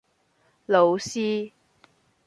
[0.65, 1.53] 老師